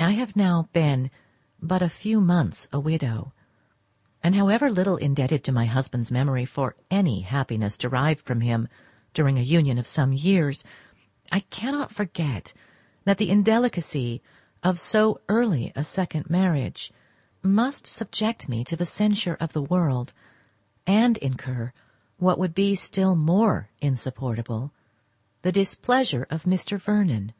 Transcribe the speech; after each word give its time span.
I 0.00 0.10
have 0.14 0.34
now 0.34 0.68
been 0.72 1.08
but 1.62 1.82
a 1.82 1.88
few 1.88 2.20
months 2.20 2.66
a 2.72 2.80
widow, 2.80 3.32
and, 4.24 4.34
however 4.34 4.68
little 4.68 4.96
indebted 4.96 5.44
to 5.44 5.52
my 5.52 5.66
husband's 5.66 6.10
memory 6.10 6.44
for 6.44 6.74
any 6.90 7.20
happiness 7.20 7.78
derived 7.78 8.20
from 8.20 8.40
him 8.40 8.66
during 9.14 9.38
a 9.38 9.42
union 9.42 9.78
of 9.78 9.86
some 9.86 10.12
years, 10.12 10.64
I 11.30 11.42
cannot 11.48 11.92
forget 11.92 12.52
that 13.04 13.18
the 13.18 13.30
indelicacy 13.30 14.20
of 14.64 14.80
so 14.80 15.20
early 15.28 15.72
a 15.76 15.84
second 15.84 16.28
marriage 16.28 16.92
must 17.40 17.86
subject 17.86 18.48
me 18.48 18.64
to 18.64 18.74
the 18.74 18.84
censure 18.84 19.36
of 19.38 19.52
the 19.52 19.62
world, 19.62 20.12
and 20.88 21.16
incur, 21.18 21.72
what 22.16 22.36
would 22.40 22.52
be 22.52 22.74
still 22.74 23.14
more 23.14 23.68
insupportable, 23.80 24.72
the 25.42 25.52
displeasure 25.52 26.26
of 26.30 26.42
Mr. 26.46 26.80
Vernon. 26.80 27.32